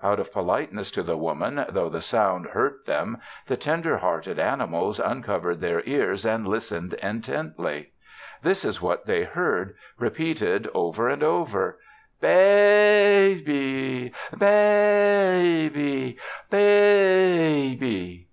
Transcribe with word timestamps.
Out 0.00 0.20
of 0.20 0.32
politeness 0.32 0.92
to 0.92 1.02
the 1.02 1.16
Woman, 1.16 1.64
though 1.68 1.88
the 1.88 2.00
sound 2.00 2.46
hurt 2.50 2.86
them, 2.86 3.18
the 3.48 3.56
tenderhearted 3.56 4.38
animals 4.38 5.00
uncovered 5.00 5.60
their 5.60 5.82
ears 5.86 6.24
and 6.24 6.46
listened 6.46 6.94
intently. 7.02 7.90
This 8.44 8.64
is 8.64 8.80
what 8.80 9.06
they 9.06 9.24
heard, 9.24 9.74
repeated 9.98 10.68
over 10.72 11.08
and 11.08 11.24
over, 11.24 11.80
"Baa 12.20 12.28
aa 12.28 13.40
by! 13.44 14.12
Baa 14.32 14.46
aa 14.46 15.68
by! 15.68 16.16
Baa 16.48 16.56
aa 16.58 17.74
by!" 17.80 18.24